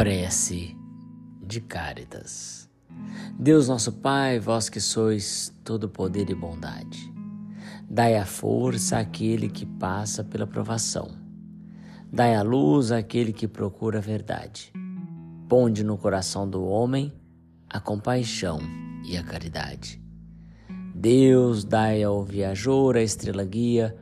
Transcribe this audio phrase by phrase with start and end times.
[0.00, 0.74] Prece
[1.46, 2.70] de Cáritas.
[3.38, 7.12] Deus nosso Pai, vós que sois todo poder e bondade,
[7.84, 11.10] dai a força àquele que passa pela provação.
[12.10, 14.72] Dai a luz àquele que procura a verdade.
[15.46, 17.12] Ponde no coração do homem
[17.68, 18.58] a compaixão
[19.04, 20.02] e a caridade.
[20.94, 23.94] Deus, dai ao viajor a estrela guia,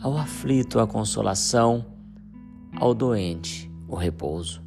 [0.00, 1.84] ao aflito a consolação,
[2.80, 4.63] ao doente o repouso.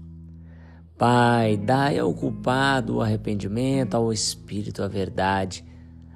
[0.98, 5.64] Pai, dai ao culpado o arrependimento, ao espírito a verdade,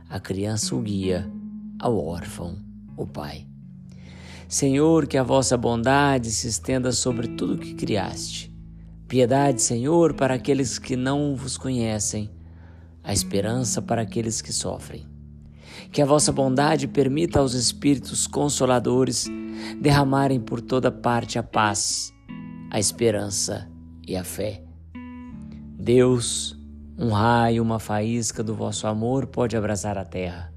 [0.10, 1.32] à criança o guia,
[1.80, 2.58] ao órfão
[2.98, 3.46] o Pai.
[4.48, 8.52] Senhor, que a vossa bondade se estenda sobre tudo o que criaste.
[9.08, 12.32] Piedade, Senhor, para aqueles que não vos conhecem,
[13.04, 15.08] a esperança para aqueles que sofrem.
[15.92, 19.28] Que a vossa bondade permita aos Espíritos Consoladores
[19.80, 22.12] derramarem por toda parte a paz,
[22.72, 23.70] a esperança
[24.08, 24.71] e a fé
[25.82, 26.56] Deus,
[26.96, 30.54] um raio, uma faísca do vosso amor pode abrasar a terra.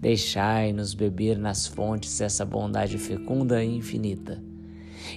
[0.00, 4.42] Deixai-nos beber nas fontes essa bondade fecunda e infinita,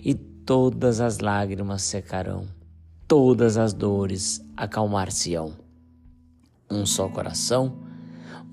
[0.06, 2.46] e todas as lágrimas secarão,
[3.08, 5.54] todas as dores acalmar-se-ão.
[6.70, 7.80] Um só coração,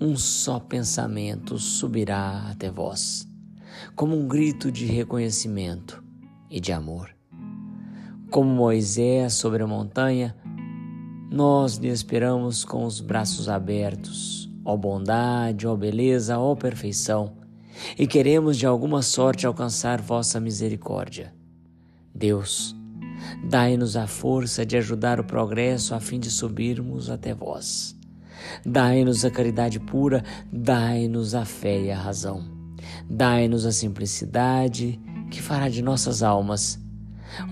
[0.00, 3.28] um só pensamento subirá até vós,
[3.94, 6.02] como um grito de reconhecimento
[6.48, 7.14] e de amor.
[8.30, 10.34] Como Moisés sobre a montanha,
[11.30, 17.32] nós lhe esperamos com os braços abertos, ó bondade, ó beleza, ó perfeição,
[17.98, 21.34] e queremos de alguma sorte alcançar vossa misericórdia.
[22.14, 22.74] Deus,
[23.44, 27.96] dai-nos a força de ajudar o progresso a fim de subirmos até vós.
[28.64, 32.44] Dai-nos a caridade pura, dai-nos a fé e a razão.
[33.10, 36.78] Dai-nos a simplicidade que fará de nossas almas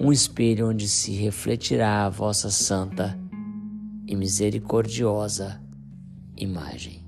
[0.01, 3.19] um espelho onde se refletirá a vossa santa
[4.07, 5.61] e misericordiosa
[6.37, 7.04] imagem.